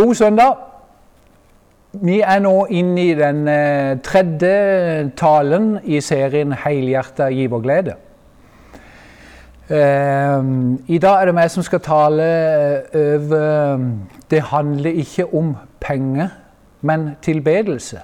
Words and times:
God 0.00 0.14
søndag. 0.14 0.56
Vi 1.92 2.20
er 2.20 2.38
nå 2.40 2.66
inne 2.70 3.02
i 3.02 3.14
den 3.14 3.48
eh, 3.48 3.98
tredje 4.00 5.10
talen 5.16 5.78
i 5.84 6.00
serien 6.00 6.52
'Helhjerta 6.52 7.28
giverglede'. 7.28 7.94
Eh, 9.68 10.44
I 10.88 10.98
dag 10.98 11.20
er 11.20 11.24
det 11.24 11.34
meg 11.34 11.50
som 11.50 11.62
skal 11.62 11.80
tale 11.80 12.28
eh, 12.94 13.14
over 13.14 13.78
Det 14.30 14.42
handler 14.42 14.90
ikke 14.90 15.34
om 15.34 15.56
penger, 15.80 16.28
men 16.80 17.10
tilbedelse. 17.22 18.00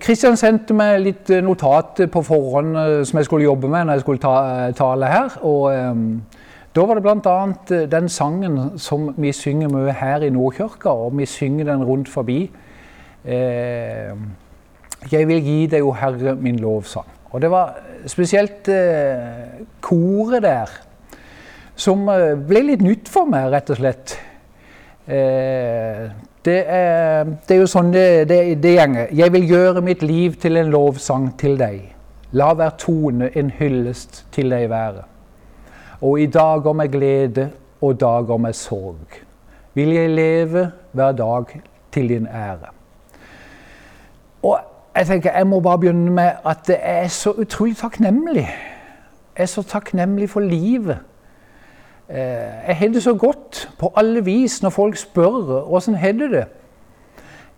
Kristian 0.00 0.36
sendte 0.36 0.74
meg 0.74 1.00
litt 1.00 1.28
notat 1.42 2.10
på 2.12 2.22
forhånd 2.22 2.76
som 3.04 3.18
jeg 3.18 3.24
skulle 3.24 3.44
jobbe 3.44 3.68
med 3.68 3.84
når 3.84 3.92
jeg 3.92 4.00
skulle 4.00 4.18
ta, 4.18 4.70
tale 4.70 5.06
her. 5.06 5.38
og 5.42 5.72
da 6.74 6.84
var 6.88 6.96
det 6.96 7.04
bl.a. 7.04 7.38
Eh, 7.70 7.88
den 7.90 8.08
sangen 8.08 8.78
som 8.80 9.10
vi 9.20 9.32
synger 9.36 9.68
mye 9.72 9.92
her 9.92 10.24
i 10.24 10.30
Nordkirka, 10.32 10.88
og 10.88 11.18
vi 11.18 11.26
synger 11.28 11.68
den 11.68 11.84
rundt 11.84 12.08
forbi. 12.08 12.46
Eh, 13.24 14.14
jeg 15.12 15.28
vil 15.28 15.44
gi 15.44 15.66
deg, 15.66 15.84
o 15.84 15.92
Herre, 15.92 16.34
min 16.34 16.60
lovsang. 16.62 17.08
Og 17.32 17.42
det 17.42 17.50
var 17.52 17.76
spesielt 18.06 18.68
eh, 18.72 19.62
koret 19.84 20.42
der 20.44 20.72
som 21.76 22.08
eh, 22.08 22.34
ble 22.36 22.64
litt 22.70 22.84
nytt 22.84 23.12
for 23.12 23.28
meg, 23.28 23.50
rett 23.52 23.72
og 23.72 23.80
slett. 23.80 24.16
Eh, 25.06 26.08
det, 26.42 26.58
er, 26.64 27.24
det, 27.28 27.52
er, 27.52 27.60
jo 27.60 27.68
sånn 27.68 27.92
det, 27.92 28.08
det, 28.32 28.42
det 28.64 28.76
gjenger. 28.78 29.12
Jeg 29.12 29.36
vil 29.36 29.48
gjøre 29.50 29.84
mitt 29.84 30.02
liv 30.06 30.40
til 30.40 30.56
en 30.60 30.72
lovsang 30.72 31.32
til 31.40 31.60
deg. 31.60 31.88
La 32.32 32.52
hver 32.56 32.76
tone 32.80 33.28
en 33.36 33.52
hyllest 33.58 34.24
til 34.32 34.52
deg 34.52 34.70
være 34.72 35.11
og 36.02 36.20
i 36.20 36.26
dager 36.26 36.72
med 36.72 36.88
glede 36.92 37.50
og 37.80 38.00
dager 38.00 38.36
med 38.36 38.52
sorg 38.52 39.22
vil 39.74 39.88
jeg 39.94 40.10
leve 40.10 40.70
hver 40.92 41.12
dag 41.12 41.44
til 41.92 42.08
din 42.08 42.26
ære. 42.26 42.72
Og 44.42 44.58
jeg 44.96 45.06
tenker, 45.06 45.32
jeg 45.32 45.46
må 45.46 45.60
bare 45.60 45.78
begynne 45.78 46.10
med 46.10 46.30
at 46.46 46.68
jeg 46.68 46.80
er 46.82 47.08
så 47.08 47.30
utrolig 47.30 47.76
takknemlig. 47.76 48.48
Jeg 49.36 49.42
er 49.42 49.46
så 49.46 49.62
takknemlig 49.62 50.30
for 50.30 50.40
livet. 50.40 50.98
Eh, 52.08 52.18
jeg 52.66 52.76
har 52.76 52.88
det 52.88 53.02
så 53.02 53.14
godt 53.14 53.70
på 53.78 53.92
alle 53.96 54.24
vis 54.24 54.62
når 54.62 54.70
folk 54.70 54.96
spør 54.96 55.72
åssen 55.72 55.94
har 55.94 56.12
du 56.12 56.28
det. 56.32 56.44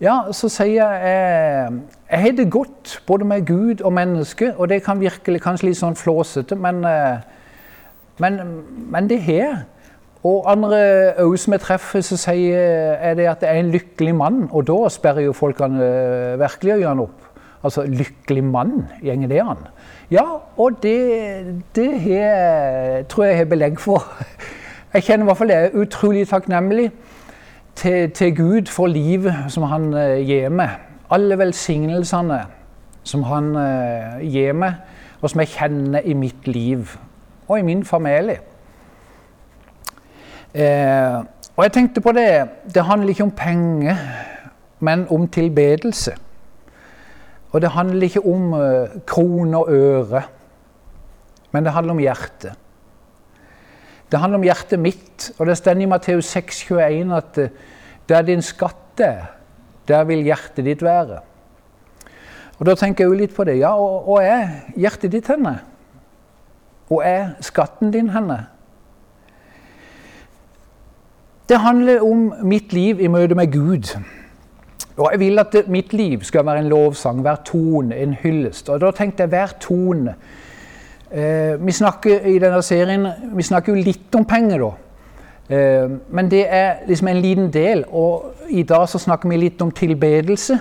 Ja, 0.01 0.21
så 0.33 0.49
sier 0.49 0.93
jeg 0.93 1.73
jeg 2.11 2.21
har 2.21 2.31
det 2.31 2.51
godt 2.51 3.03
både 3.07 3.25
med 3.25 3.47
Gud 3.47 3.81
og 3.81 3.93
menneske, 3.93 4.55
og 4.57 4.69
det 4.69 4.83
kan 4.83 5.01
virkelig 5.01 5.41
kanskje 5.43 5.67
litt 5.67 5.79
sånn 5.79 5.97
flåsete, 5.97 6.55
men 6.55 6.85
eh, 6.85 7.23
men, 8.19 8.41
men 8.91 9.09
det 9.11 9.23
har 9.23 9.65
Og 10.25 10.47
andre 10.49 10.79
òg 11.21 11.35
som 11.37 11.53
jeg 11.53 11.61
treffer, 11.61 12.01
så 12.01 12.17
sier 12.17 12.95
er 12.97 13.13
det 13.19 13.27
at 13.29 13.43
det 13.43 13.49
er 13.51 13.59
en 13.61 13.75
lykkelig 13.75 14.15
mann. 14.17 14.39
Og 14.57 14.65
da 14.71 14.89
sperrer 14.89 15.27
jo 15.27 15.35
folkene 15.37 15.85
uh, 15.85 16.41
virkelig 16.41 16.79
øynene 16.79 17.05
opp. 17.05 17.27
Altså, 17.65 17.85
lykkelig 17.85 18.45
mann, 18.45 18.87
gjenger 19.05 19.29
det 19.29 19.43
an? 19.45 19.67
Ja, 20.11 20.25
og 20.57 20.79
det, 20.81 20.97
det 21.77 21.91
har, 22.07 23.05
tror 23.09 23.25
jeg 23.25 23.35
jeg 23.35 23.39
har 23.43 23.53
belegg 23.53 23.79
for. 23.81 24.09
Jeg 24.95 25.05
kjenner 25.05 25.25
i 25.25 25.29
hvert 25.29 25.37
fall 25.43 25.53
jeg 25.53 25.65
er 25.65 25.81
utrolig 25.83 26.27
takknemlig 26.29 26.91
til, 27.75 28.11
til, 28.11 28.37
Gud 28.37 28.73
for 28.73 28.87
livet 28.87 29.35
som 29.53 29.69
han 29.69 29.91
uh, 29.93 30.17
gir 30.25 30.49
meg. 30.49 30.77
Alle 31.13 31.39
velsignelsene 31.39 32.45
som 33.05 33.29
han 33.29 33.57
uh, 33.57 34.21
gir 34.25 34.57
meg, 34.57 34.81
og 35.21 35.33
som 35.33 35.45
jeg 35.45 35.53
kjenner 35.59 36.01
i 36.01 36.15
mitt 36.17 36.49
liv 36.49 36.95
og 37.49 37.59
i 37.59 37.63
min 37.67 37.85
familie. 37.85 38.41
Eh, 40.55 41.19
og 41.57 41.65
jeg 41.65 41.73
tenkte 41.75 42.01
på 42.01 42.13
det 42.15 42.47
Det 42.75 42.85
handler 42.85 43.09
ikke 43.09 43.27
om 43.27 43.31
penger, 43.31 43.97
men 44.81 45.07
om 45.11 45.29
tilbedelse. 45.29 46.15
Og 47.51 47.63
det 47.63 47.71
handler 47.71 48.03
ikke 48.03 48.27
om 48.27 48.53
eh, 48.55 49.01
kroner 49.07 49.59
og 49.59 49.73
øre, 49.73 50.23
men 51.53 51.65
det 51.65 51.73
handler 51.73 51.95
om 51.95 52.03
hjertet. 52.03 52.55
Det 54.11 54.21
handler 54.21 54.39
om 54.39 54.47
hjertet 54.47 54.79
mitt, 54.79 55.33
og 55.39 55.47
det 55.47 55.57
står 55.59 55.81
i 55.81 55.87
Matteus 55.91 56.27
6, 56.27 56.61
21 56.69 57.17
at 57.17 57.39
uh, 57.39 57.49
der 58.09 58.23
din 58.23 58.43
skatt 58.43 59.01
er, 59.01 59.25
der 59.89 60.05
vil 60.05 60.23
hjertet 60.23 60.65
ditt 60.65 60.83
være. 60.83 61.19
Og 62.59 62.67
Da 62.67 62.75
tenker 62.75 63.05
jeg 63.05 63.11
jo 63.11 63.19
litt 63.19 63.35
på 63.35 63.45
det. 63.45 63.59
Ja, 63.59 63.73
og, 63.75 64.09
og 64.09 64.23
er 64.23 64.71
hjertet 64.77 65.13
ditt 65.13 65.27
henne? 65.27 65.57
Og 66.91 67.03
er 67.05 67.29
skatten 67.41 67.93
din 67.93 68.11
henne? 68.11 68.47
Det 71.49 71.59
handler 71.61 72.01
om 72.01 72.33
mitt 72.43 72.73
liv 72.73 73.01
i 73.01 73.07
møte 73.07 73.35
med 73.35 73.53
Gud. 73.53 73.97
Og 74.97 75.09
jeg 75.13 75.21
vil 75.21 75.39
at 75.39 75.57
mitt 75.69 75.93
liv 75.93 76.23
skal 76.23 76.47
være 76.47 76.59
en 76.59 76.69
lovsang, 76.69 77.21
hver 77.21 77.37
tone, 77.45 77.97
en 77.97 78.15
hyllest. 78.15 78.69
Og 78.69 78.81
da 78.81 78.91
tenkte 78.91 79.23
jeg 79.23 79.29
hver 79.29 79.57
tone. 79.61 80.15
Eh, 81.13 81.67
vi 81.67 81.73
snakker 81.73 82.21
i 82.27 82.39
denne 82.39 82.63
serien 82.63 83.09
vi 83.37 83.43
snakker 83.43 83.75
jo 83.75 83.83
litt 83.83 84.15
om 84.15 84.25
penger, 84.25 84.59
da. 84.59 84.71
Eh, 85.57 85.91
men 86.09 86.31
det 86.31 86.47
er 86.49 86.87
liksom 86.89 87.09
en 87.09 87.21
liten 87.21 87.53
del. 87.53 87.85
Og 87.91 88.33
i 88.51 88.63
dag 88.63 88.89
så 88.89 88.99
snakker 88.99 89.29
vi 89.29 89.37
litt 89.37 89.63
om 89.63 89.71
tilbedelse. 89.71 90.59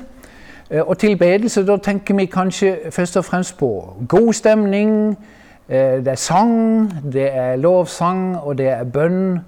Eh, 0.70 0.82
og 0.82 0.98
tilbedelse, 0.98 1.66
da 1.66 1.78
tenker 1.78 2.16
vi 2.16 2.26
kanskje 2.26 2.76
først 2.92 3.18
og 3.18 3.26
fremst 3.26 3.58
på 3.58 3.94
god 4.08 4.34
stemning, 4.34 5.18
det 5.70 6.08
er 6.08 6.16
sang, 6.16 6.92
det 7.14 7.36
er 7.36 7.56
lovsang, 7.56 8.38
og 8.38 8.58
det 8.58 8.68
er 8.68 8.84
bønn. 8.84 9.40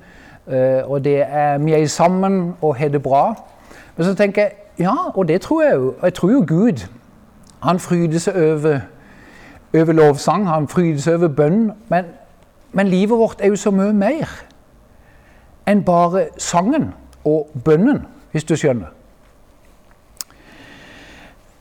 Eh, 0.48 0.92
og 0.92 1.04
det 1.04 1.24
er 1.28 1.58
vi 1.58 1.74
er 1.74 1.88
sammen 1.88 2.54
og 2.62 2.76
har 2.76 2.88
det 2.88 3.04
bra. 3.04 3.34
Men 3.98 4.06
så 4.06 4.16
tenker 4.16 4.42
jeg 4.42 4.52
ja, 4.80 4.96
og 5.16 5.28
det 5.28 5.42
tror 5.42 5.64
jeg 5.64 5.76
jo. 5.76 5.94
Jeg 6.04 6.14
tror 6.14 6.32
jo 6.32 6.46
Gud. 6.48 6.88
Han 7.64 7.80
fryder 7.80 8.20
seg 8.20 8.36
over, 8.36 8.80
over 9.74 9.94
lovsang, 9.94 10.48
han 10.50 10.68
fryder 10.68 11.00
seg 11.00 11.14
over 11.14 11.28
bønn. 11.28 11.72
Men, 11.90 12.06
men 12.72 12.88
livet 12.88 13.18
vårt 13.20 13.42
er 13.42 13.48
jo 13.48 13.56
så 13.56 13.72
mye 13.72 13.94
mer 13.94 14.30
enn 15.66 15.82
bare 15.82 16.28
sangen 16.38 16.92
og 17.26 17.50
bønnen, 17.66 18.04
hvis 18.32 18.44
du 18.44 18.56
skjønner. 18.56 18.92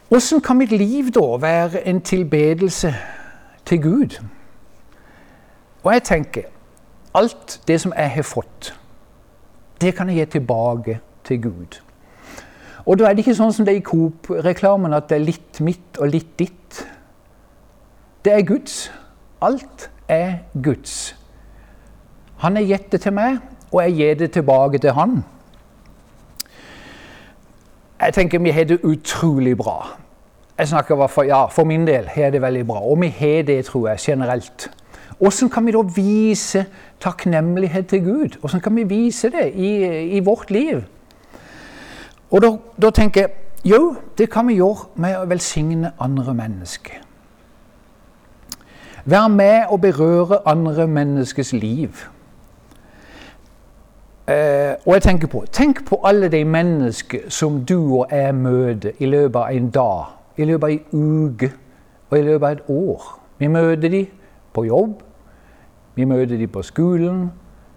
Hvordan 0.09 0.41
kan 0.45 0.57
mitt 0.57 0.73
liv 0.73 1.09
da 1.15 1.25
være 1.41 1.87
en 1.89 2.01
tilbedelse 2.01 2.95
til 3.65 3.83
Gud? 3.83 4.19
Og 5.85 5.93
jeg 5.93 6.03
tenker 6.03 6.43
alt 7.15 7.61
det 7.69 7.81
som 7.81 7.93
jeg 7.97 8.11
har 8.11 8.27
fått, 8.27 8.75
det 9.81 9.95
kan 9.97 10.09
jeg 10.09 10.17
gi 10.17 10.31
tilbake 10.39 11.01
til 11.25 11.43
Gud. 11.43 11.81
Og 12.87 12.99
da 12.99 13.09
er 13.09 13.15
det 13.15 13.25
ikke 13.25 13.37
sånn 13.37 13.53
som 13.53 13.65
det 13.65 13.75
er 13.75 13.81
i 13.81 13.85
Coop-reklamen, 13.85 14.93
at 14.97 15.09
det 15.09 15.19
er 15.19 15.25
litt 15.25 15.61
mitt 15.65 16.01
og 16.01 16.11
litt 16.13 16.33
ditt. 16.39 16.81
Det 18.25 18.33
er 18.33 18.45
Guds. 18.49 18.91
Alt 19.45 19.91
er 20.09 20.45
Guds. 20.63 21.15
Han 22.45 22.57
har 22.57 22.65
gitt 22.69 22.91
det 22.93 23.01
til 23.05 23.15
meg, 23.17 23.39
og 23.73 23.81
jeg 23.83 23.97
gir 23.99 24.19
det 24.21 24.31
tilbake 24.37 24.81
til 24.81 24.97
han. 24.97 25.23
Jeg 28.01 28.15
tenker 28.15 28.43
vi 28.43 28.53
har 28.53 28.65
det 28.69 28.81
utrolig 28.85 29.57
bra. 29.57 29.79
Jeg 30.59 30.69
snakker 30.69 31.07
for, 31.07 31.25
ja, 31.25 31.47
for 31.47 31.65
min 31.65 31.87
del 31.87 32.09
har 32.09 32.31
det 32.31 32.43
veldig 32.43 32.67
bra. 32.67 32.81
Og 32.81 33.01
vi 33.01 33.09
har 33.09 33.43
det, 33.43 33.65
tror 33.65 33.89
jeg, 33.89 33.99
generelt. 33.99 34.69
Hvordan 35.19 35.51
kan 35.51 35.67
vi 35.67 35.73
da 35.73 35.83
vise 35.95 36.67
takknemlighet 37.01 37.87
til 37.87 38.05
Gud? 38.05 38.39
Hvordan 38.41 38.61
kan 38.61 38.77
vi 38.77 38.83
vise 38.83 39.31
det 39.31 39.53
i, 39.55 39.71
i 40.17 40.21
vårt 40.21 40.51
liv? 40.51 40.83
Og 42.31 42.43
da, 42.43 42.57
da, 42.83 42.91
tenker 42.91 43.21
jeg 43.21 43.31
jo, 43.65 43.97
det 44.19 44.31
kan 44.31 44.49
vi 44.49 44.59
gjøre 44.59 44.89
med 44.97 45.17
å 45.17 45.29
velsigne 45.31 45.93
andre 46.03 46.35
mennesker. 46.35 46.99
Være 49.05 49.29
med 49.29 49.71
og 49.71 49.81
berøre 49.81 50.41
andre 50.49 50.87
menneskers 50.89 51.53
liv. 51.53 52.03
Eh, 54.27 54.75
og 54.87 54.95
jeg 54.95 55.03
tenker 55.03 55.29
på 55.29 55.45
Tenk 55.53 55.83
på 55.85 56.01
alle 56.05 56.31
de 56.33 56.45
mennesker 56.45 57.29
som 57.29 57.61
du 57.65 57.77
og 58.01 58.07
jeg 58.11 58.35
møter 58.35 58.97
i 58.99 59.07
løpet 59.07 59.41
av 59.41 59.53
en 59.53 59.71
dag, 59.71 60.05
i 60.37 60.45
løpet 60.49 60.65
av 60.65 60.71
en 60.71 61.25
uke 61.29 61.51
og 62.11 62.19
i 62.19 62.23
løpet 62.23 62.47
av 62.47 62.53
et 62.53 62.69
år. 62.69 63.11
Vi 63.39 63.47
møter 63.53 63.89
dem 63.89 64.24
på 64.55 64.65
jobb, 64.65 65.03
vi 65.95 66.05
møter 66.05 66.39
dem 66.39 66.51
på 66.51 66.63
skolen, 66.63 67.27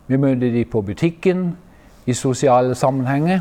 vi 0.07 0.17
møter 0.17 0.51
dem 0.53 0.69
på 0.71 0.81
butikken, 0.81 1.49
i 2.07 2.13
sosiale 2.13 2.75
sammenhenger. 2.75 3.39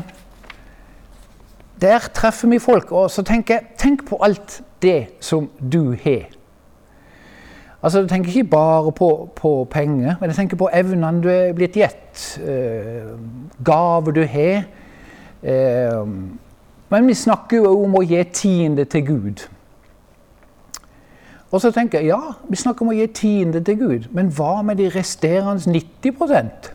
Der 1.81 1.99
treffer 2.13 2.47
vi 2.47 2.59
folk. 2.59 2.91
Og 2.91 3.11
så 3.11 3.23
tenker 3.23 3.53
jeg 3.53 3.63
tenk 3.77 4.07
på 4.09 4.19
alt 4.21 4.61
det 4.81 5.07
som 5.19 5.49
du 5.71 5.95
har. 6.03 6.27
Altså, 7.83 7.99
Jeg 7.99 8.09
tenker 8.09 8.29
ikke 8.29 8.43
bare 8.43 8.91
på, 8.91 9.29
på, 9.35 9.67
penger, 9.71 10.15
men 10.19 10.29
jeg 10.29 10.35
tenker 10.35 10.57
på 10.57 10.69
evnene 10.73 11.23
du 11.23 11.29
er 11.29 11.53
blitt 11.53 11.77
gitt. 11.77 12.39
Eh, 12.43 13.13
gaver 13.65 14.11
du 14.11 14.23
har. 14.25 14.63
Eh, 15.43 16.07
men 16.89 17.07
vi 17.07 17.13
snakker 17.13 17.57
jo 17.57 17.83
om 17.83 17.95
å 17.95 18.01
gi 18.01 18.23
tiende 18.33 18.85
til 18.85 19.05
Gud. 19.05 19.47
Og 21.51 21.61
så 21.61 21.71
tenker 21.71 21.99
jeg 21.99 22.07
ja, 22.07 22.19
vi 22.49 22.59
snakker 22.59 22.83
om 22.83 22.91
å 22.91 22.97
gi 22.97 23.07
tiende 23.15 23.61
til 23.63 23.79
Gud, 23.79 24.09
men 24.11 24.31
hva 24.35 24.61
med 24.67 24.81
de 24.81 24.89
resterende 24.91 25.71
90 25.71 26.73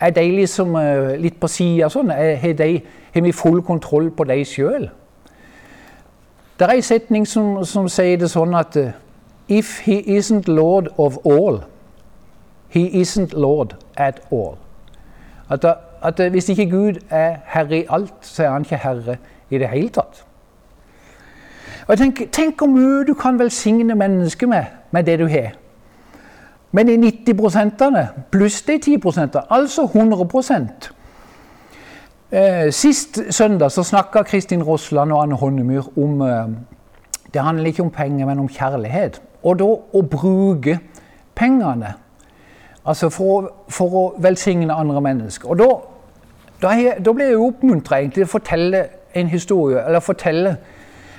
Er 0.00 0.10
de 0.10 0.30
liksom 0.30 0.74
uh, 0.74 1.14
litt 1.20 1.38
på 1.40 1.48
sida 1.48 1.88
sånn? 1.92 2.10
Har 2.10 3.22
vi 3.22 3.32
full 3.32 3.62
kontroll 3.62 4.10
på 4.10 4.24
de 4.24 4.44
sjøl? 4.44 4.88
Det 6.58 6.66
er 6.66 6.74
en 6.74 6.82
setning 6.82 7.26
som, 7.28 7.64
som, 7.64 7.88
sier 7.88 8.16
det 8.18 8.30
sånn 8.30 8.54
at 8.54 8.76
uh, 8.76 8.90
If 9.48 9.80
he 9.84 10.00
isn't 10.16 10.48
lord 10.48 10.88
of 10.96 11.18
all, 11.26 11.60
he 12.68 12.86
isn't 13.00 13.34
lord 13.34 13.74
at 13.96 14.22
all. 14.32 14.56
At, 15.50 15.64
at 16.00 16.20
Hvis 16.32 16.48
ikke 16.48 16.70
Gud 16.70 17.00
er 17.10 17.42
herre 17.44 17.82
i 17.82 17.86
alt, 17.90 18.14
så 18.22 18.44
er 18.44 18.54
han 18.54 18.64
ikke 18.64 18.76
herre 18.76 19.18
i 19.50 19.58
det 19.58 19.68
hele 19.68 19.88
tatt. 19.92 20.24
Og 21.86 21.88
jeg 21.88 21.98
tenker, 21.98 22.26
Tenk 22.32 22.58
hvor 22.58 22.70
mye 22.70 23.04
du 23.06 23.14
kan 23.14 23.38
velsigne 23.38 23.94
mennesket 23.94 24.48
med, 24.48 24.64
med 24.90 25.04
det 25.04 25.18
du 25.18 25.26
har. 25.26 25.52
Men 26.72 26.88
de 26.88 26.96
90% 26.96 27.96
pluss 28.30 28.62
de 28.62 28.78
10% 28.78 29.40
altså 29.50 29.84
100 29.84 30.62
eh, 32.32 32.72
Sist 32.72 33.20
søndag 33.30 33.70
så 33.70 33.82
snakka 33.82 34.22
Kristin 34.22 34.62
Rossland 34.62 35.12
og 35.12 35.22
Anne 35.22 35.34
Honnemyr 35.34 35.98
om 35.98 36.22
eh, 36.22 36.48
Det 37.34 37.42
handler 37.42 37.66
ikke 37.66 37.82
om 37.82 37.90
penger, 37.90 38.26
men 38.26 38.38
om 38.38 38.48
kjærlighet. 38.48 39.22
Og 39.42 39.58
da 39.58 39.64
å 39.64 40.02
bruke 40.02 40.78
pengene 41.34 41.94
altså 42.84 43.08
for, 43.08 43.52
for 43.68 43.94
å 43.94 44.02
velsigne 44.18 44.74
andre 44.74 45.00
mennesker. 45.00 45.48
Og 45.48 45.58
da, 45.58 45.68
da, 46.62 46.74
da 47.04 47.12
blir 47.12 47.32
jeg 47.32 47.40
oppmuntra 47.40 48.02
til 48.12 48.26
å 48.26 48.30
fortelle 48.30 48.84
en 49.14 49.28
historie, 49.28 49.80
eller 49.86 50.00
fortelle 50.00 50.56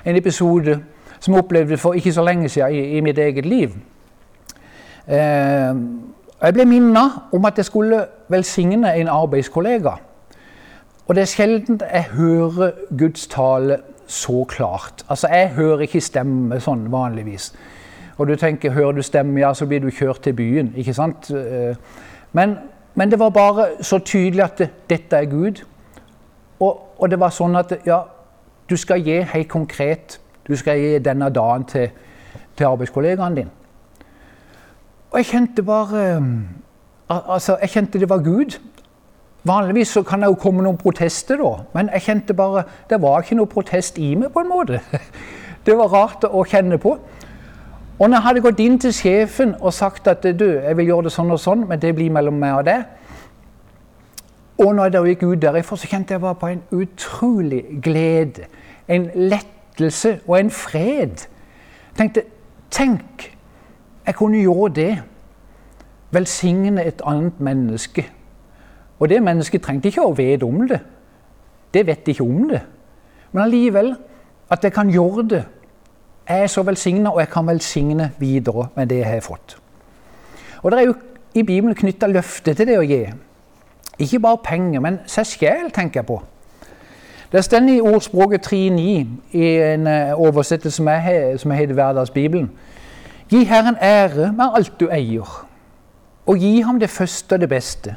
en 0.06 0.16
episode 0.16 0.80
som 1.20 1.34
jeg 1.34 1.44
opplevde 1.44 1.78
for 1.78 1.94
ikke 1.94 2.14
så 2.14 2.24
lenge 2.24 2.50
siden 2.50 2.72
i, 2.76 2.98
i 2.98 3.02
mitt 3.02 3.18
eget 3.18 3.46
liv. 3.46 3.72
Eh, 5.08 5.76
jeg 6.44 6.54
ble 6.54 6.66
minnet 6.66 7.12
om 7.32 7.46
at 7.46 7.58
jeg 7.58 7.66
skulle 7.66 8.06
velsigne 8.30 8.96
en 8.96 9.08
arbeidskollega. 9.08 9.96
Og 11.08 11.16
det 11.16 11.22
er 11.22 11.32
sjelden 11.32 11.80
jeg 11.82 12.04
hører 12.04 12.72
Guds 12.98 13.28
tale 13.28 13.78
så 14.08 14.44
klart. 14.44 15.06
Altså, 15.10 15.28
Jeg 15.28 15.50
hører 15.50 15.80
ikke 15.80 16.02
stemme 16.02 16.60
sånn 16.60 16.92
vanligvis. 16.92 17.54
Og 18.18 18.28
du 18.28 18.36
tenker, 18.36 18.72
hører 18.72 18.92
du 18.92 19.02
stemme, 19.02 19.40
ja, 19.40 19.54
så 19.54 19.66
blir 19.66 19.80
du 19.80 19.90
kjørt 19.90 20.22
til 20.22 20.34
byen. 20.34 20.74
ikke 20.76 20.94
sant? 20.94 21.32
Eh, 21.32 21.76
men, 22.32 22.58
men 22.96 23.12
det 23.12 23.20
var 23.20 23.30
bare 23.30 23.68
så 23.82 24.00
tydelig 24.00 24.44
at 24.44 24.58
det, 24.58 24.70
dette 24.90 25.18
er 25.18 25.26
Gud. 25.26 25.64
Og, 26.60 26.82
og, 26.98 27.10
det 27.10 27.20
var 27.20 27.30
sånn 27.30 27.56
at 27.56 27.74
ja, 27.86 28.00
du 28.74 28.78
skal 28.82 29.06
gi 29.06 29.22
helt 29.22 29.50
konkret 29.50 30.20
Du 30.48 30.56
skal 30.60 30.80
gi 30.82 31.00
denne 31.00 31.30
dagen 31.32 31.64
til, 31.70 31.92
til 32.58 32.66
arbeidskollegaen 32.68 33.36
din. 33.38 33.52
Og 35.12 35.22
jeg 35.22 35.26
kjente 35.26 35.64
bare 35.64 36.04
Altså, 37.10 37.58
jeg 37.62 37.70
kjente 37.70 38.00
det 38.00 38.10
var 38.10 38.24
Gud. 38.24 38.58
Vanligvis 39.44 39.88
så 39.88 40.04
kan 40.04 40.22
det 40.22 40.28
jo 40.32 40.40
komme 40.40 40.64
noen 40.64 40.78
protester, 40.80 41.38
da, 41.38 41.52
men 41.74 41.90
jeg 41.94 42.02
kjente 42.02 42.34
bare 42.34 42.64
Det 42.90 43.02
var 43.02 43.22
ikke 43.22 43.36
noe 43.36 43.52
protest 43.52 43.98
i 43.98 44.16
meg, 44.16 44.32
på 44.34 44.40
en 44.40 44.50
måte. 44.50 44.80
Det 45.66 45.78
var 45.78 45.94
rart 45.94 46.26
å 46.28 46.44
kjenne 46.44 46.78
på. 46.78 46.98
Og 48.00 48.10
når 48.10 48.18
jeg 48.18 48.24
hadde 48.24 48.42
gått 48.42 48.60
inn 48.60 48.80
til 48.80 48.92
sjefen 48.94 49.54
og 49.62 49.74
sagt 49.74 50.08
at 50.12 50.26
du, 50.40 50.46
jeg 50.60 50.78
vil 50.78 50.90
gjøre 50.90 51.08
det 51.08 51.14
sånn 51.14 51.32
og 51.32 51.40
sånn, 51.40 51.68
men 51.70 51.80
det 51.80 51.94
blir 51.96 52.12
mellom 52.12 52.36
meg 52.36 52.58
og 52.58 52.66
deg 52.68 52.84
Og 54.58 54.76
når 54.76 54.84
jeg 54.84 54.94
da 54.94 55.04
gikk 55.08 55.24
ut 55.24 55.42
derifra, 55.42 55.78
så 55.78 55.88
kjente 55.88 56.14
jeg 56.14 56.22
bare 56.22 56.40
på 56.42 56.50
en 56.52 56.64
utrolig 56.72 57.62
glede. 57.84 58.50
En 58.88 59.10
lettelse 59.16 60.20
og 60.28 60.40
en 60.40 60.52
fred. 60.52 61.28
Jeg 61.28 61.98
tenkte 61.98 62.24
Tenk 62.74 63.30
jeg 64.06 64.16
kunne 64.16 64.38
gjøre 64.38 64.70
det. 64.76 65.02
Velsigne 66.12 66.84
et 66.84 67.02
annet 67.06 67.40
menneske. 67.40 68.12
Og 69.00 69.10
det 69.10 69.24
mennesket 69.24 69.62
trengte 69.62 69.90
ikke 69.90 70.06
å 70.06 70.16
vite 70.18 70.46
om 70.46 70.68
det. 70.68 70.80
Det 71.74 71.86
vet 71.88 72.08
ikke 72.08 72.24
om 72.24 72.50
det. 72.50 72.62
Men 73.32 73.44
allikevel, 73.44 73.96
at 74.50 74.64
jeg 74.64 74.74
kan 74.74 74.92
gjøre 74.92 75.28
det. 75.30 75.44
Jeg 76.30 76.44
er 76.44 76.48
så 76.48 76.64
velsigna, 76.64 77.12
og 77.12 77.20
jeg 77.20 77.30
kan 77.30 77.48
velsigne 77.48 78.12
videre 78.20 78.68
med 78.76 78.88
det 78.88 78.98
jeg 78.98 79.10
har 79.10 79.22
fått. 79.22 79.58
Og 80.64 80.72
Det 80.72 80.80
er 80.80 80.86
jo 80.86 80.94
i 81.34 81.44
Bibelen 81.44 81.76
knytta 81.76 82.08
løfte 82.08 82.54
til 82.54 82.68
det 82.68 82.78
å 82.78 82.86
gi. 82.86 83.02
Ikke 84.00 84.20
bare 84.20 84.38
penger, 84.44 84.80
men 84.80 85.00
seg 85.08 85.26
sjel, 85.26 85.72
tenker 85.72 86.00
jeg 86.02 86.08
på. 86.08 86.22
Det 87.34 87.44
står 87.44 87.70
i 87.70 87.82
ordspråket 87.82 88.54
3.9 88.54 88.58
i 89.32 89.46
en 89.74 89.88
eh, 89.88 90.20
oversettelse 90.20 90.76
som 91.38 91.52
jeg 91.52 91.58
heter 91.58 91.74
Hverdagsbibelen. 91.74 92.52
Gi 93.30 93.44
Herren 93.44 93.76
ære 93.82 94.34
med 94.34 94.52
alt 94.56 94.74
du 94.80 94.90
eier, 94.94 95.48
og 96.26 96.38
gi 96.38 96.60
ham 96.62 96.80
det 96.80 96.90
første 96.90 97.34
og 97.34 97.40
det 97.40 97.50
beste. 97.50 97.96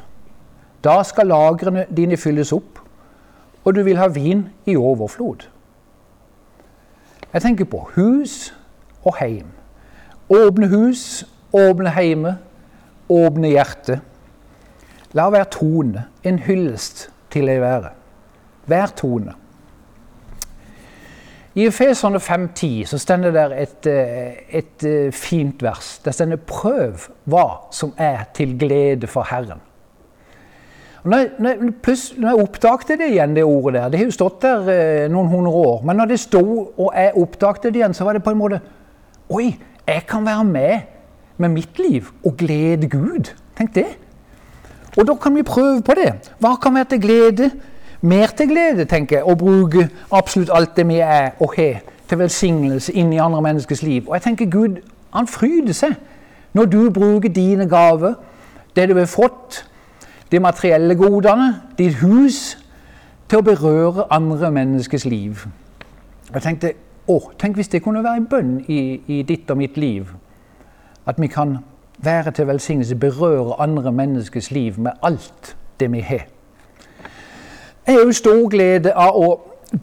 Da 0.83 1.03
skal 1.03 1.27
lagrene 1.27 1.85
dine 1.97 2.17
fylles 2.17 2.51
opp, 2.51 2.79
og 3.65 3.75
du 3.75 3.83
vil 3.83 3.97
ha 3.97 4.07
vin 4.07 4.47
i 4.65 4.75
overflod. 4.75 5.45
Jeg 7.33 7.41
tenker 7.41 7.65
på 7.65 7.83
hus 7.95 8.55
og 9.03 9.15
heim. 9.19 9.53
Åpne 10.29 10.67
hus, 10.67 11.27
åpne 11.53 11.93
heime, 11.93 12.37
åpne 13.09 13.53
hjerte. 13.53 13.99
La 15.13 15.29
være 15.29 15.45
tone, 15.51 16.07
en 16.23 16.39
hyllest 16.39 17.09
til 17.29 17.49
ei 17.49 17.61
være. 17.61 17.96
Hver 18.67 18.93
tone. 18.95 19.33
I 21.57 21.65
Efeserne 21.65 22.19
5,10 22.19 22.85
så 22.85 22.97
stender 23.01 23.31
der 23.31 23.55
et, 23.55 23.87
eh, 23.87 24.57
et, 24.59 24.83
eh, 24.83 25.11
fint 25.11 25.63
vers. 25.63 26.01
Det 26.05 26.13
stender 26.13 26.37
'prøv 26.37 27.09
hva 27.25 27.67
som 27.71 27.93
er 27.97 28.17
til 28.33 28.59
glede 28.59 29.07
for 29.07 29.23
Herren'. 29.23 29.59
Og 31.03 31.09
når, 31.09 31.17
jeg, 31.17 31.57
når 32.17 32.27
jeg 32.27 32.39
oppdagte 32.43 32.97
det 32.97 33.09
igjen, 33.09 33.35
det 33.35 33.43
ordet 33.43 33.73
der 33.73 33.89
Det 33.89 33.99
har 33.99 34.05
jo 34.05 34.11
stått 34.11 34.41
der 34.41 34.69
eh, 34.69 35.11
noen 35.11 35.27
hundre 35.27 35.51
år. 35.51 35.81
Men 35.85 35.95
når 35.95 36.05
det 36.05 36.19
sto 36.19 36.73
og 36.77 36.91
jeg 36.95 37.11
oppdagte 37.15 37.67
det 37.67 37.75
igjen, 37.75 37.93
så 37.93 38.03
var 38.03 38.13
det 38.13 38.23
på 38.23 38.29
en 38.29 38.37
måte 38.37 38.59
Oi, 39.29 39.55
jeg 39.87 40.03
kan 40.07 40.25
være 40.25 40.43
med 40.43 40.79
med 41.37 41.49
mitt 41.49 41.79
liv 41.79 42.05
og 42.25 42.37
glede 42.37 42.89
Gud. 42.89 43.33
Tenk 43.57 43.75
det. 43.75 43.87
Og 44.97 45.07
da 45.07 45.13
kan 45.13 45.35
vi 45.35 45.43
prøve 45.43 45.81
på 45.81 45.93
det. 45.93 46.31
Hva 46.39 46.55
kan 46.61 46.75
være 46.75 46.85
til 46.85 47.01
glede 47.01 47.51
mer 48.01 48.27
til 48.37 48.47
glede, 48.47 48.85
tenker 48.85 49.17
jeg, 49.19 49.25
å 49.25 49.35
bruke 49.35 49.87
absolutt 50.11 50.51
alt 50.53 50.75
det 50.77 50.87
vi 50.87 50.99
er 51.03 51.37
og 51.39 51.53
har, 51.57 51.81
til 52.07 52.19
velsignelse 52.19 52.93
inn 52.93 53.11
i 53.13 53.19
andre 53.19 53.41
menneskers 53.41 53.81
liv. 53.83 54.07
Og 54.07 54.15
jeg 54.15 54.21
tenker 54.29 54.51
Gud 54.51 54.79
han 55.13 55.27
fryder 55.27 55.73
seg 55.73 55.95
når 56.53 56.65
du 56.65 56.79
bruker 56.93 57.29
dine 57.29 57.67
gaver, 57.69 58.15
det 58.75 58.89
du 58.89 58.95
har 58.97 59.09
fått, 59.09 59.65
de 60.31 60.39
materielle 60.39 60.95
godene, 60.95 61.61
ditt 61.77 61.99
hus, 62.01 62.57
til 63.29 63.41
å 63.41 63.45
berøre 63.45 64.07
andre 64.13 64.51
menneskers 64.51 65.05
liv. 65.05 65.43
Jeg 66.33 66.43
tenkte 66.43 66.73
å, 67.07 67.19
tenk 67.39 67.59
hvis 67.59 67.71
det 67.71 67.83
kunne 67.83 68.03
være 68.03 68.21
en 68.21 68.29
bønn 68.31 68.53
i, 68.67 68.79
i 69.07 69.21
ditt 69.27 69.51
og 69.51 69.59
mitt 69.59 69.77
liv. 69.79 70.09
At 71.07 71.19
vi 71.21 71.29
kan 71.31 71.57
være 72.03 72.31
til 72.35 72.47
velsignelse, 72.47 72.95
berøre 72.99 73.59
andre 73.63 73.91
menneskers 73.91 74.51
liv 74.51 74.79
med 74.79 74.99
alt 75.03 75.55
det 75.79 75.91
vi 75.91 76.03
har. 76.03 76.27
Jeg 77.87 77.95
har 77.95 78.01
jo 78.03 78.11
stor 78.11 78.49
glede 78.51 78.91
av 78.91 79.15
å 79.15 79.27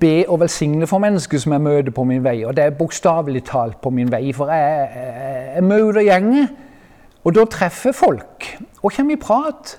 be 0.01 0.27
og 0.29 0.43
velsigne 0.43 0.85
for 0.85 1.01
mennesker 1.01 1.41
som 1.41 1.55
jeg 1.55 1.63
møter 1.65 1.95
på 1.97 2.03
min 2.05 2.21
vei. 2.25 2.43
Og 2.45 2.53
det 2.53 2.67
er 2.67 2.75
bokstavelig 2.77 3.41
talt 3.49 3.79
på 3.81 3.89
min 3.97 4.11
vei, 4.13 4.27
for 4.37 4.53
jeg, 4.53 4.91
jeg, 4.93 5.47
jeg 5.55 5.65
møter 5.65 6.05
gjenger. 6.05 6.51
Og 7.25 7.33
da 7.39 7.47
treffer 7.49 7.97
folk 7.97 8.51
og 8.83 8.93
kommer 8.93 9.17
i 9.17 9.23
prat. 9.23 9.73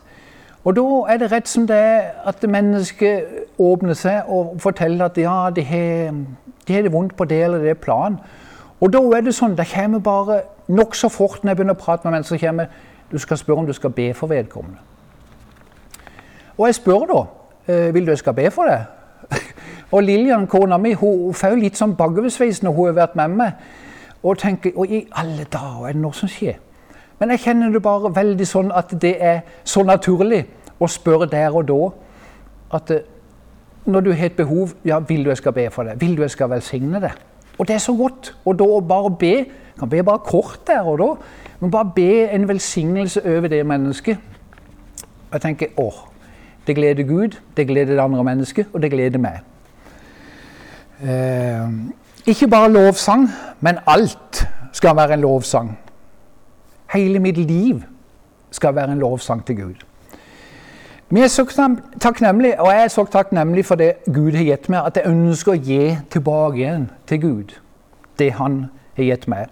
Og 0.66 0.74
da 0.74 0.88
er 1.14 1.22
det 1.22 1.30
rett 1.36 1.54
som 1.54 1.70
det 1.70 1.78
er 1.78 2.10
at 2.26 2.50
mennesket 2.50 3.62
åpner 3.62 3.94
seg 3.94 4.34
og 4.34 4.58
forteller 4.66 5.06
at 5.06 5.22
ja, 5.22 5.38
de 5.54 5.70
har, 5.70 6.20
de 6.66 6.80
har 6.80 6.82
det 6.82 6.96
vondt 6.98 7.14
på 7.14 7.30
det 7.30 7.44
eller 7.46 7.62
det 7.62 7.78
plan. 7.78 8.18
Og 8.82 8.90
da 8.90 9.06
er 9.14 9.22
det 9.22 9.38
sånn, 9.38 9.54
det 9.54 9.70
kommer 9.70 10.02
bare 10.02 10.42
nokså 10.66 11.14
fort 11.14 11.44
når 11.44 11.54
jeg 11.54 11.62
begynner 11.62 11.78
å 11.78 11.84
prate 11.86 12.10
med 12.10 12.18
mennesker, 12.18 12.42
kommer 12.42 12.74
du 13.14 13.22
skal 13.22 13.38
spørre 13.38 13.62
om 13.62 13.70
du 13.70 13.78
skal 13.78 13.94
be 13.94 14.10
for 14.18 14.34
vedkommende. 14.34 14.82
Og 16.58 16.72
jeg 16.72 16.82
spør 16.82 17.12
da 17.14 17.26
vil 17.68 18.06
du 18.06 18.12
jeg 18.12 18.22
skal 18.22 18.34
be 18.38 18.50
for 18.54 18.70
det? 18.70 18.82
og 19.94 20.04
Lillian, 20.04 20.48
kona 20.48 20.78
mi, 20.78 20.94
hun 20.94 21.34
får 21.34 21.58
litt 21.58 21.80
sånn 21.80 21.96
bakoversveis 21.98 22.62
når 22.64 22.76
hun 22.76 22.90
har 22.92 23.00
vært 23.00 23.18
med 23.20 23.40
meg. 23.40 23.66
Og 24.26 24.38
tenker 24.42 24.72
Og 24.76 24.90
i 24.90 25.06
alle 25.14 25.46
dager, 25.46 25.88
er 25.88 25.94
det 25.94 26.02
noe 26.02 26.14
som 26.14 26.30
skjer? 26.30 26.60
Men 27.20 27.32
jeg 27.32 27.40
kjenner 27.46 27.72
det 27.72 27.82
bare 27.84 28.12
veldig 28.16 28.48
sånn 28.48 28.72
at 28.76 28.92
det 29.02 29.16
er 29.24 29.44
så 29.64 29.84
naturlig 29.88 30.44
å 30.80 30.88
spørre 30.92 31.30
der 31.32 31.54
og 31.56 31.68
da 31.70 31.82
at 32.76 32.92
eh, 32.92 33.06
når 33.86 34.02
du 34.02 34.12
har 34.18 34.26
et 34.26 34.38
behov, 34.38 34.74
ja, 34.86 34.98
vil 35.00 35.24
du 35.24 35.30
jeg 35.30 35.38
skal 35.38 35.54
be 35.54 35.70
for 35.72 35.86
det? 35.86 36.00
Vil 36.02 36.18
du 36.18 36.24
jeg 36.26 36.34
skal 36.34 36.50
velsigne 36.50 37.00
det? 37.02 37.12
Og 37.58 37.68
det 37.68 37.76
er 37.76 37.84
så 37.84 37.94
godt. 37.96 38.34
Og 38.46 38.58
da 38.60 38.66
å 38.66 38.82
bare 38.82 39.12
be 39.14 39.36
kan 39.80 39.90
be 39.92 40.04
bare 40.04 40.24
kort 40.24 40.62
der 40.68 40.88
og 40.88 41.00
da, 41.00 41.08
men 41.60 41.72
bare 41.72 41.92
be 41.96 42.30
en 42.32 42.48
velsignelse 42.48 43.22
over 43.26 43.48
det 43.52 43.66
mennesket. 43.66 44.18
Jeg 45.32 45.42
tenker 45.42 45.68
åh, 45.78 45.98
det 46.68 46.76
gleder 46.76 47.04
Gud, 47.04 47.38
det 47.58 47.68
gleder 47.68 47.94
det 47.94 48.02
andre 48.02 48.24
mennesket, 48.24 48.68
og 48.74 48.82
det 48.82 48.92
gleder 48.92 49.20
meg. 49.22 49.40
Eh, 51.04 51.70
ikke 52.26 52.48
bare 52.48 52.72
lovsang, 52.72 53.30
men 53.62 53.78
alt 53.88 54.48
skal 54.72 54.96
være 54.96 55.14
en 55.14 55.20
lovsang. 55.20 55.80
Hele 56.94 57.20
mitt 57.20 57.38
liv 57.38 57.84
skal 58.52 58.76
være 58.76 58.92
en 58.92 59.00
lovsang 59.00 59.46
til 59.46 59.56
Gud. 59.56 59.76
Vi 61.10 61.22
er 61.22 61.28
så 61.28 61.76
takknemlige, 62.02 62.62
og 62.62 62.74
jeg 62.74 62.84
er 62.84 62.88
så 62.88 63.06
takknemlig 63.06 63.66
for 63.66 63.76
det 63.76 63.94
Gud 64.06 64.32
har 64.32 64.44
gitt 64.44 64.70
meg, 64.70 64.86
at 64.86 64.98
jeg 64.98 65.12
ønsker 65.12 65.52
å 65.52 65.62
gi 65.62 65.98
tilbake 66.12 66.58
igjen 66.58 66.90
til 67.08 67.22
Gud 67.22 67.54
det 68.20 68.32
Han 68.34 68.66
har 68.96 69.04
gitt 69.04 69.28
meg. 69.28 69.48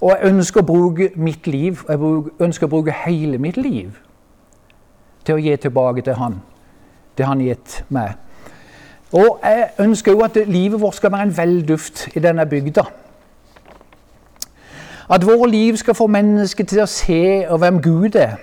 Og 0.00 0.10
jeg 0.10 0.32
ønsker 0.32 0.60
å 0.60 0.66
bruke 0.66 1.10
mitt 1.16 1.46
liv, 1.46 1.84
og 1.88 1.90
jeg 1.90 2.46
ønsker 2.46 2.66
å 2.66 2.70
bruke 2.70 2.94
hele 3.04 3.38
mitt 3.38 3.56
liv 3.56 3.94
til 5.24 5.34
å 5.34 5.42
gi 5.42 5.56
tilbake 5.56 6.02
til 6.02 6.18
Han, 6.18 6.40
det 7.16 7.26
har 7.26 7.34
Han 7.34 7.44
gitt 7.44 7.84
meg. 7.88 8.14
Og 9.12 9.40
jeg 9.42 9.68
ønsker 9.78 10.12
jo 10.12 10.20
at 10.20 10.36
livet 10.46 10.80
vårt 10.80 10.94
skal 10.94 11.12
være 11.12 11.22
en 11.22 11.36
velduft 11.36 12.08
i 12.16 12.20
denne 12.20 12.46
bygda. 12.46 12.82
At 15.10 15.26
våre 15.26 15.50
liv 15.50 15.76
skal 15.76 15.94
få 15.94 16.06
mennesker 16.06 16.64
til 16.64 16.82
å 16.82 16.90
se 16.90 17.46
hvem 17.46 17.82
Gud 17.82 18.18
er. 18.18 18.36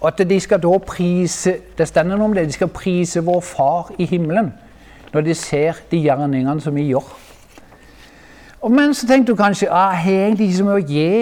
Og 0.00 0.08
at 0.08 0.28
de 0.28 0.40
skal 0.40 0.62
da 0.62 0.78
prise 0.78 1.56
det 1.78 1.88
stender 1.88 2.16
noe 2.16 2.30
om 2.30 2.34
det, 2.34 2.46
de 2.46 2.52
skal 2.52 2.70
prise 2.72 3.20
vår 3.24 3.40
Far 3.40 3.92
i 3.98 4.06
himmelen 4.06 4.52
når 5.12 5.20
de 5.24 5.34
ser 5.34 5.78
de 5.90 6.02
gjerningene 6.04 6.60
som 6.60 6.74
vi 6.74 6.82
gjør. 6.90 7.04
Og 8.60 8.70
Men 8.70 8.94
så 8.94 9.06
tenkte 9.06 9.32
du 9.32 9.36
kanskje 9.36 9.70
ah, 9.70 9.94
jeg 9.94 10.02
har 10.04 10.26
egentlig 10.26 10.46
ikke 10.46 10.58
så 10.58 10.64
mye 10.64 10.74
å 10.74 10.86
gi. 10.88 11.12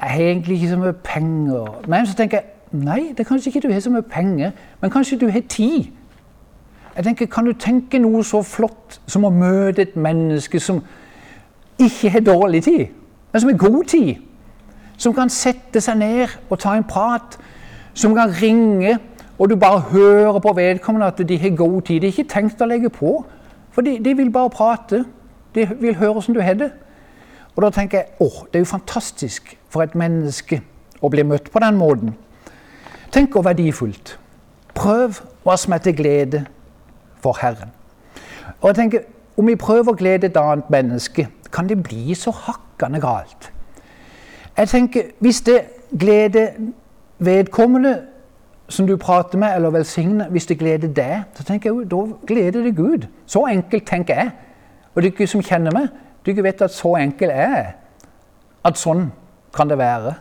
Jeg 0.00 0.10
har 0.10 0.20
egentlig 0.20 0.56
ikke 0.56 0.70
så 0.70 0.76
mye 0.76 0.92
penger. 0.92 1.80
Men 1.86 2.06
så 2.06 2.14
tenker 2.14 2.38
jeg 2.38 2.53
nei, 2.74 3.12
det 3.14 3.24
er 3.24 3.28
kanskje 3.28 3.50
ikke 3.50 3.60
du 3.64 3.72
har 3.72 3.80
så 3.80 3.90
mye 3.90 4.02
penger, 4.02 4.50
men 4.80 4.90
kanskje 4.90 5.18
du 5.20 5.28
har 5.30 5.42
tid. 5.48 5.90
Jeg 6.96 7.04
tenker, 7.04 7.26
Kan 7.26 7.46
du 7.46 7.52
tenke 7.52 7.98
noe 7.98 8.22
så 8.24 8.42
flott 8.42 9.00
som 9.06 9.24
å 9.24 9.30
møte 9.30 9.82
et 9.82 9.96
menneske 9.96 10.60
som 10.60 10.82
ikke 11.78 12.10
har 12.10 12.20
dårlig 12.20 12.62
tid, 12.64 12.86
men 13.32 13.40
som 13.40 13.50
har 13.50 13.58
god 13.58 13.84
tid? 13.84 14.14
Som 14.96 15.14
kan 15.14 15.30
sette 15.30 15.80
seg 15.82 15.98
ned 15.98 16.36
og 16.50 16.58
ta 16.62 16.76
en 16.76 16.86
prat. 16.86 17.38
Som 17.94 18.14
kan 18.14 18.30
ringe, 18.42 18.98
og 19.38 19.50
du 19.50 19.56
bare 19.56 19.80
hører 19.90 20.38
på 20.38 20.52
vedkommende 20.54 21.06
at 21.06 21.28
de 21.28 21.38
har 21.38 21.56
god 21.56 21.82
tid. 21.82 22.00
De 22.00 22.06
har 22.06 22.14
ikke 22.14 22.30
tenkt 22.30 22.62
å 22.62 22.66
legge 22.70 22.90
på, 22.90 23.24
for 23.74 23.82
de, 23.82 23.98
de 23.98 24.14
vil 24.14 24.30
bare 24.30 24.50
prate. 24.50 25.04
De 25.54 25.66
vil 25.80 25.96
høre 25.98 26.12
hvordan 26.12 26.34
du 26.34 26.42
har 26.42 26.54
det. 26.58 26.70
Og 27.56 27.62
da 27.62 27.70
tenker 27.70 27.98
jeg 27.98 28.06
åh, 28.20 28.44
det 28.46 28.58
er 28.58 28.64
jo 28.64 28.70
fantastisk 28.70 29.56
for 29.70 29.82
et 29.82 29.94
menneske 29.98 30.60
å 31.02 31.10
bli 31.10 31.22
møtt 31.26 31.50
på 31.50 31.62
den 31.62 31.78
måten. 31.78 32.14
Tenk 33.14 33.30
hvor 33.30 33.42
verdifullt. 33.42 34.18
Prøv 34.74 35.20
hva 35.44 35.54
som 35.56 35.72
er 35.72 35.78
til 35.78 35.94
glede 35.96 36.40
for 37.22 37.38
Herren. 37.42 37.70
Og 38.60 38.68
jeg 38.68 38.74
tenker, 38.74 39.00
Om 39.36 39.46
vi 39.46 39.56
prøver 39.58 39.90
å 39.90 39.96
glede 39.98 40.26
et 40.26 40.36
annet 40.38 40.68
menneske, 40.70 41.24
kan 41.52 41.66
det 41.66 41.82
bli 41.82 42.14
så 42.14 42.30
hakkende 42.30 43.00
galt. 43.00 43.52
Jeg 44.56 44.68
tenker, 44.68 45.02
Hvis 45.20 45.40
det 45.40 45.60
gleder 45.98 46.48
vedkommende 47.18 48.02
som 48.68 48.86
du 48.86 48.96
prater 48.96 49.38
med, 49.38 49.54
eller 49.54 49.70
velsigner, 49.70 50.28
hvis 50.28 50.46
det 50.46 50.58
gleder 50.58 50.88
deg, 50.88 51.22
så 51.34 51.44
tenker 51.44 51.72
jeg, 51.72 51.90
da 51.90 51.96
gleder 52.26 52.62
det 52.62 52.76
Gud. 52.76 53.06
Så 53.26 53.46
enkelt 53.46 53.86
tenker 53.86 54.14
jeg. 54.14 54.30
Og 54.94 55.02
dere 55.02 55.26
som 55.26 55.42
kjenner 55.42 55.72
meg, 55.72 55.88
dere 56.26 56.42
vet 56.42 56.62
at 56.62 56.70
så 56.70 56.94
enkel 56.96 57.30
er 57.30 57.56
jeg. 57.56 57.74
At 58.64 58.78
sånn 58.78 59.12
kan 59.54 59.68
det 59.68 59.78
være. 59.78 60.14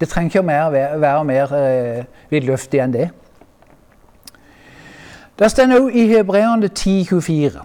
Det 0.00 0.08
trenger 0.08 0.40
ikke 0.40 0.46
være, 0.46 1.00
være 1.00 1.24
mer 1.24 1.52
eh, 1.56 2.04
vidløftig 2.30 2.80
enn 2.80 2.94
det. 2.94 3.10
Det 5.38 5.50
står 5.50 5.74
òg 5.76 5.96
i 5.96 6.06
Hebreerne 6.08 6.70
10,24.: 6.72 7.60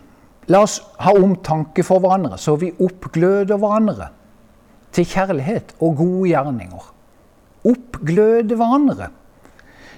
La 0.48 0.62
oss 0.63 0.82
ha 1.00 1.12
omtanke 1.15 1.84
for 1.84 2.00
hverandre, 2.00 2.38
så 2.38 2.56
vi 2.56 2.74
oppgløder 2.80 3.58
hverandre 3.58 4.08
til 4.92 5.06
kjærlighet 5.06 5.75
og 5.80 5.96
gode 5.96 6.30
gjerninger. 6.30 6.92
Oppgløde 7.65 8.56
hverandre 8.56 9.10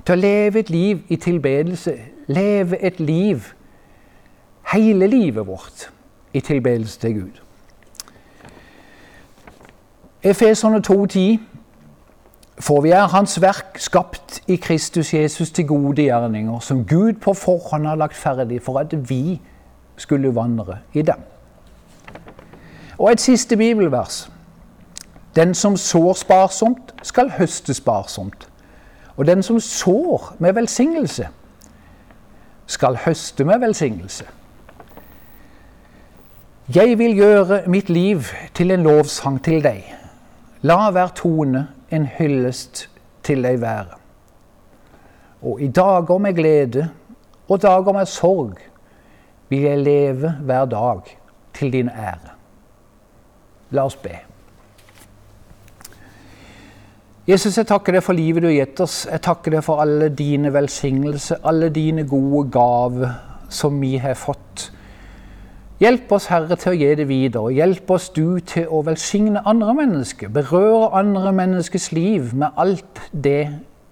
til 0.06 0.16
å 0.16 0.22
leve 0.22 0.60
et 0.60 0.70
liv 0.70 1.04
i 1.10 1.16
tilbedelse. 1.16 1.98
Leve 2.28 2.80
et 2.84 3.00
liv, 3.00 3.44
hele 4.74 5.08
livet 5.08 5.48
vårt, 5.48 5.90
i 6.34 6.40
tilbedelse 6.40 7.00
til 7.00 7.14
Gud. 7.14 7.44
Efeserne 10.24 10.82
2,10 10.88 11.57
For 12.60 12.82
vi 12.82 12.90
er 12.90 13.08
Hans 13.08 13.42
verk, 13.42 13.78
skapt 13.78 14.42
i 14.48 14.56
Kristus 14.56 15.14
Jesus 15.14 15.52
til 15.52 15.68
gode 15.68 16.02
gjerninger, 16.02 16.60
som 16.60 16.86
Gud 16.86 17.14
på 17.14 17.34
forhånd 17.34 17.86
har 17.86 17.96
lagt 17.96 18.16
ferdig 18.18 18.62
for 18.62 18.80
at 18.80 19.10
vi 19.10 19.42
skulle 19.98 20.36
vandre 20.36 20.80
i 20.94 21.02
dem. 21.02 21.22
Og 22.98 23.12
et 23.12 23.22
siste 23.22 23.58
bibelvers. 23.58 24.30
Den 25.36 25.54
som 25.54 25.78
sår 25.78 26.14
sparsomt, 26.14 26.94
skal 27.04 27.30
høste 27.38 27.74
sparsomt. 27.74 28.50
Og 29.18 29.26
den 29.26 29.44
som 29.44 29.60
sår 29.60 30.36
med 30.40 30.54
velsignelse, 30.54 31.28
skal 32.66 32.98
høste 33.06 33.44
med 33.44 33.60
velsignelse. 33.60 34.26
Jeg 36.76 36.98
vil 36.98 37.16
gjøre 37.16 37.62
mitt 37.68 37.90
liv 37.90 38.22
til 38.54 38.72
en 38.72 38.84
lovsang 38.84 39.44
til 39.44 39.64
deg. 39.64 39.86
La 40.62 40.90
hver 40.92 41.14
tone 41.16 41.68
en 41.92 42.06
hyllest 42.18 42.88
til 43.24 43.44
deg 43.44 43.62
være. 43.62 43.98
Og 45.42 45.62
i 45.62 45.68
dager 45.68 46.18
med 46.18 46.36
glede 46.36 46.90
og 47.48 47.62
dager 47.62 47.94
med 47.94 48.06
sorg 48.06 48.58
vil 49.50 49.62
jeg 49.62 49.84
leve 49.84 50.34
hver 50.44 50.66
dag 50.66 51.14
til 51.54 51.74
din 51.74 51.90
ære. 51.90 52.34
La 53.72 53.86
oss 53.86 53.96
be. 53.96 54.16
Jesus, 57.28 57.58
jeg 57.58 57.68
takker 57.68 57.98
deg 57.98 58.04
for 58.04 58.16
livet 58.16 58.44
du 58.44 58.48
har 58.48 58.56
gitt 58.56 58.80
oss. 58.80 59.02
Jeg 59.12 59.20
takker 59.26 59.58
deg 59.58 59.64
for 59.66 59.84
alle 59.84 60.08
dine 60.16 60.54
velsignelser, 60.56 61.42
alle 61.44 61.68
dine 61.76 62.06
gode 62.08 62.46
gaver 62.52 63.18
som 63.52 63.82
vi 63.82 63.98
har 64.00 64.16
fått. 64.16 64.70
Hjelp 65.78 66.12
oss, 66.12 66.26
Herre, 66.32 66.56
til 66.58 66.74
å 66.74 66.78
gi 66.78 66.88
det 66.98 67.06
videre. 67.06 67.52
Hjelp 67.54 67.92
oss 67.94 68.08
du 68.10 68.40
til 68.42 68.66
å 68.74 68.80
velsigne 68.88 69.44
andre 69.46 69.76
mennesker. 69.78 70.32
Berøre 70.34 70.90
andre 70.98 71.34
menneskers 71.38 71.92
liv 71.94 72.34
med 72.34 72.58
alt 72.58 73.04
det 73.14 73.44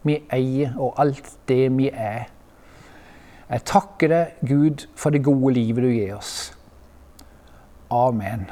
vi 0.05 0.17
eier, 0.33 0.73
og 0.81 0.97
alt 1.01 1.29
det 1.49 1.69
vi 1.77 1.91
er. 1.93 2.25
Jeg 3.51 3.65
takker 3.69 4.09
deg, 4.09 4.37
Gud, 4.41 4.87
for 4.97 5.13
det 5.13 5.21
gode 5.27 5.53
livet 5.53 5.85
du 5.85 5.91
gir 5.93 6.15
oss. 6.17 6.35
Amen. 7.93 8.47